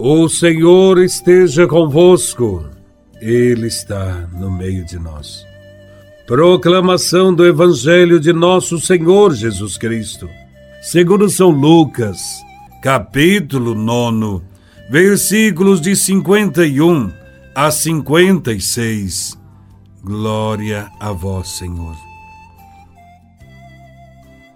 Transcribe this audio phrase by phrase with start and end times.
[0.00, 2.64] O Senhor esteja convosco,
[3.20, 5.44] Ele está no meio de nós.
[6.24, 10.30] Proclamação do Evangelho de Nosso Senhor Jesus Cristo,
[10.80, 12.20] segundo São Lucas,
[12.80, 14.44] capítulo 9,
[14.88, 17.12] versículos de 51
[17.52, 19.36] a 56.
[20.04, 21.96] Glória a Vós, Senhor.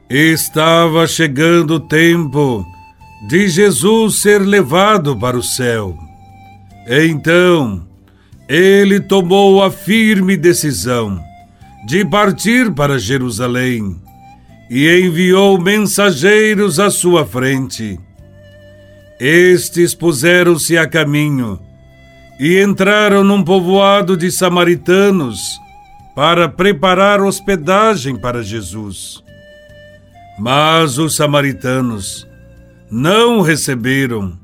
[0.09, 2.65] Estava chegando o tempo
[3.29, 5.97] de Jesus ser levado para o céu.
[6.87, 7.87] Então,
[8.49, 11.23] ele tomou a firme decisão
[11.87, 13.97] de partir para Jerusalém
[14.69, 17.99] e enviou mensageiros à sua frente.
[19.21, 21.61] Estes puseram-se a caminho
[22.41, 25.41] e entraram num povoado de samaritanos
[26.15, 29.23] para preparar hospedagem para Jesus.
[30.39, 32.27] Mas os samaritanos
[32.93, 34.39] não receberam,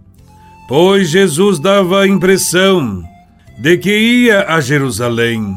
[0.67, 3.05] pois Jesus dava a impressão
[3.59, 5.55] de que ia a Jerusalém.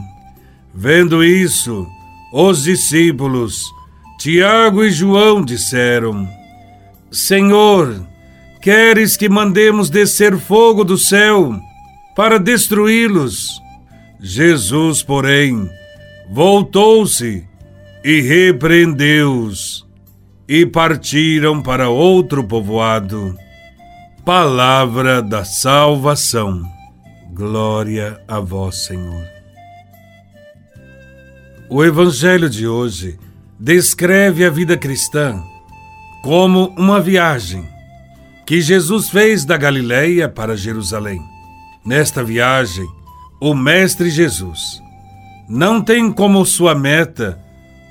[0.76, 1.88] Vendo isso,
[2.34, 3.64] os discípulos,
[4.20, 6.28] Tiago e João, disseram:
[7.10, 8.06] Senhor,
[8.62, 11.58] queres que mandemos descer fogo do céu
[12.14, 13.62] para destruí-los?
[14.20, 15.70] Jesus, porém,
[16.30, 17.48] voltou-se
[18.04, 19.90] e repreendeu-os
[20.54, 23.38] e partiram para outro povoado.
[24.26, 26.62] Palavra da salvação.
[27.32, 29.26] Glória a vós, Senhor.
[31.70, 33.18] O Evangelho de hoje
[33.58, 35.42] descreve a vida cristã
[36.22, 37.66] como uma viagem
[38.46, 41.22] que Jesus fez da Galileia para Jerusalém.
[41.86, 42.86] Nesta viagem,
[43.40, 44.82] o Mestre Jesus
[45.48, 47.40] não tem como sua meta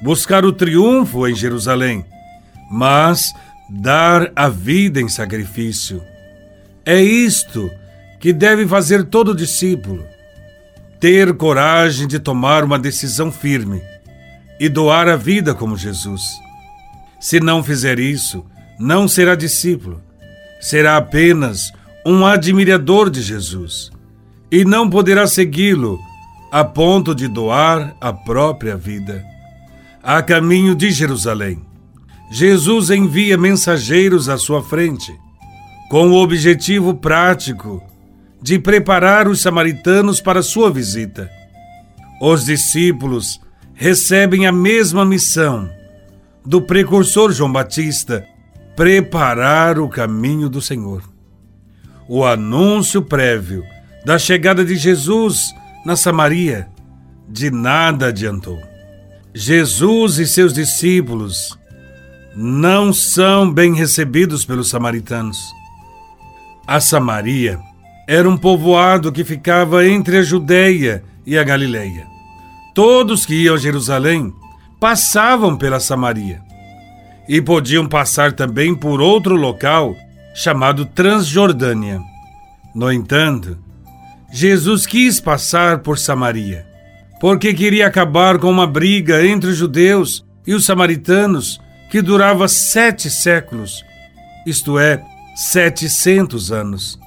[0.03, 2.05] buscar o triunfo em Jerusalém,
[2.71, 3.35] mas
[3.69, 6.01] dar a vida em sacrifício.
[6.87, 7.69] É isto
[8.21, 10.05] que deve fazer todo discípulo:
[11.01, 13.83] ter coragem de tomar uma decisão firme
[14.61, 16.39] e doar a vida como Jesus.
[17.19, 18.47] Se não fizer isso,
[18.79, 20.01] não será discípulo,
[20.61, 21.73] será apenas
[22.07, 23.91] um admirador de Jesus
[24.51, 25.99] e não poderá segui-lo
[26.51, 29.25] a ponto de doar a própria vida.
[30.03, 31.70] A caminho de Jerusalém
[32.31, 35.13] Jesus envia mensageiros à sua frente,
[35.91, 37.83] com o objetivo prático
[38.41, 41.29] de preparar os samaritanos para sua visita.
[42.23, 43.41] Os discípulos
[43.75, 45.69] recebem a mesma missão
[46.47, 48.25] do precursor João Batista
[48.77, 51.03] preparar o caminho do Senhor.
[52.09, 53.65] O anúncio prévio
[54.05, 55.53] da chegada de Jesus
[55.85, 56.69] na Samaria
[57.29, 58.59] de nada adiantou.
[59.35, 61.60] Jesus e seus discípulos
[62.43, 65.53] não são bem recebidos pelos samaritanos.
[66.67, 67.61] A Samaria
[68.09, 72.07] era um povoado que ficava entre a Judéia e a Galileia.
[72.75, 74.33] Todos que iam a Jerusalém
[74.81, 76.41] passavam pela Samaria
[77.29, 79.95] e podiam passar também por outro local
[80.35, 82.01] chamado Transjordânia.
[82.75, 83.59] No entanto,
[84.33, 86.67] Jesus quis passar por Samaria,
[87.21, 93.11] porque queria acabar com uma briga entre os judeus e os samaritanos que durava sete
[93.11, 93.85] séculos,
[94.47, 96.99] isto é, setecentos anos.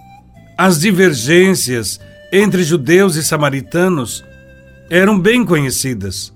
[0.57, 1.99] As divergências
[2.31, 4.23] entre judeus e samaritanos
[4.89, 6.33] eram bem conhecidas,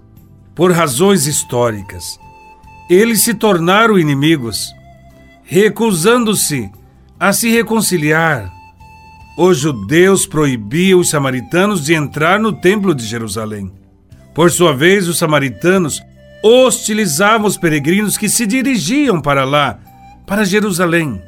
[0.56, 2.18] por razões históricas.
[2.90, 4.74] Eles se tornaram inimigos,
[5.44, 6.72] recusando-se
[7.20, 8.52] a se reconciliar.
[9.38, 13.72] Os judeus proibiam os samaritanos de entrar no Templo de Jerusalém.
[14.34, 16.02] Por sua vez, os samaritanos
[16.44, 19.80] hostilizavam os peregrinos que se dirigiam para lá,
[20.26, 21.22] para Jerusalém.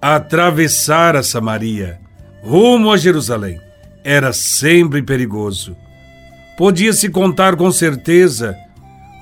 [0.00, 1.98] Atravessar a Samaria,
[2.42, 3.60] rumo a Jerusalém,
[4.04, 5.76] era sempre perigoso.
[6.56, 8.56] Podia-se contar com certeza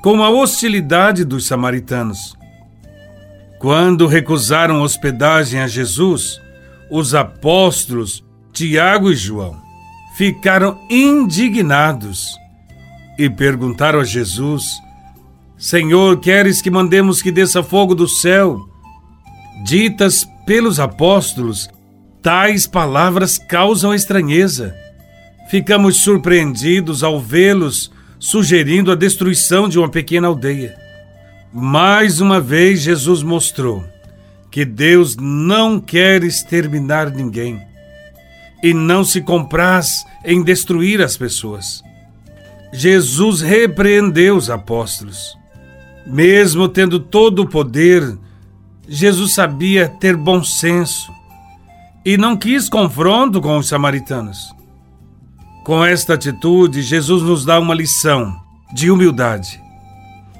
[0.02, 2.36] com a hostilidade dos samaritanos.
[3.58, 6.41] Quando recusaram hospedagem a Jesus,
[6.91, 8.22] os apóstolos
[8.53, 9.60] Tiago e João
[10.16, 12.36] ficaram indignados
[13.18, 14.80] e perguntaram a Jesus
[15.58, 18.68] Senhor, queres que mandemos que desça fogo do céu?
[19.64, 21.68] Ditas pelos apóstolos,
[22.22, 24.74] tais palavras causam estranheza.
[25.48, 30.76] Ficamos surpreendidos ao vê-los sugerindo a destruição de uma pequena aldeia.
[31.53, 33.82] Mais uma vez, Jesus mostrou
[34.50, 37.62] que Deus não quer exterminar ninguém
[38.62, 41.82] e não se compraz em destruir as pessoas.
[42.72, 45.36] Jesus repreendeu os apóstolos
[46.06, 48.16] mesmo tendo todo o poder,
[48.88, 51.10] Jesus sabia ter bom senso
[52.04, 54.54] e não quis confronto com os samaritanos.
[55.64, 58.41] Com esta atitude, Jesus nos dá uma lição
[58.72, 59.60] de humildade.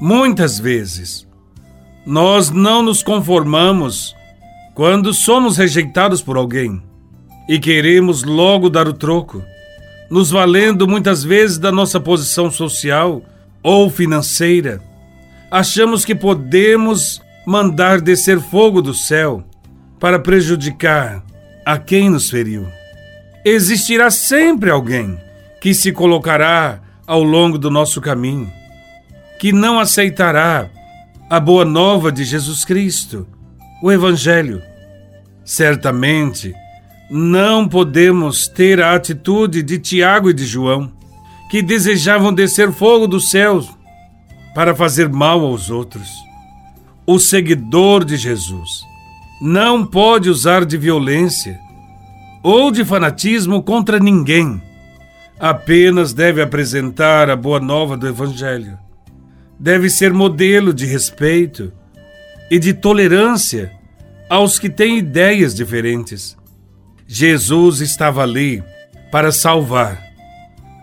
[0.01, 1.27] Muitas vezes,
[2.07, 4.15] nós não nos conformamos
[4.75, 6.81] quando somos rejeitados por alguém
[7.49, 9.43] e queremos logo dar o troco,
[10.09, 13.23] nos valendo muitas vezes da nossa posição social
[13.63, 14.81] ou financeira.
[15.57, 19.43] Achamos que podemos mandar descer fogo do céu
[19.99, 21.25] para prejudicar
[21.65, 22.67] a quem nos feriu.
[23.43, 25.19] Existirá sempre alguém
[25.59, 28.53] que se colocará ao longo do nosso caminho,
[29.41, 30.69] que não aceitará
[31.31, 33.27] a boa nova de Jesus Cristo,
[33.83, 34.61] o Evangelho.
[35.43, 36.55] Certamente,
[37.11, 40.93] não podemos ter a atitude de Tiago e de João,
[41.51, 43.76] que desejavam descer fogo dos céus
[44.57, 46.09] para fazer mal aos outros.
[47.07, 48.87] O seguidor de Jesus
[49.39, 51.61] não pode usar de violência
[52.43, 54.63] ou de fanatismo contra ninguém.
[55.39, 58.79] Apenas deve apresentar a boa nova do Evangelho.
[59.61, 61.71] Deve ser modelo de respeito
[62.51, 63.71] e de tolerância
[64.27, 66.35] aos que têm ideias diferentes.
[67.07, 68.65] Jesus estava ali
[69.13, 70.03] para salvar,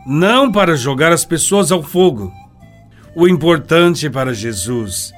[0.05, 2.31] não para jogar as pessoas ao fogo.
[3.15, 5.13] O importante para Jesus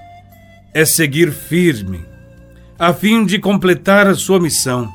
[0.74, 2.03] é seguir firme,
[2.77, 4.92] a fim de completar a sua missão.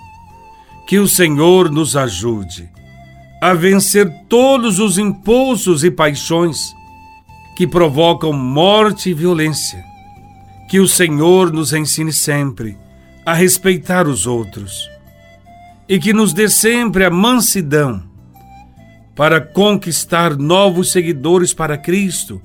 [0.87, 2.69] Que o Senhor nos ajude
[3.41, 6.75] a vencer todos os impulsos e paixões
[7.57, 9.83] que provocam morte e violência.
[10.69, 12.77] Que o Senhor nos ensine sempre
[13.25, 14.91] a respeitar os outros
[15.89, 18.03] e que nos dê sempre a mansidão
[19.17, 22.43] para conquistar novos seguidores para Cristo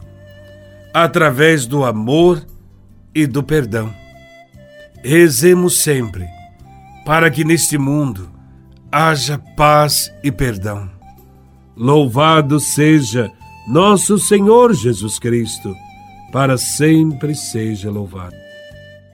[0.96, 2.42] através do amor
[3.14, 3.94] e do perdão.
[5.04, 6.26] Rezemos sempre
[7.06, 8.32] para que neste mundo
[8.90, 10.90] haja paz e perdão.
[11.76, 13.30] Louvado seja
[13.68, 15.76] nosso Senhor Jesus Cristo,
[16.32, 18.45] para sempre seja louvado.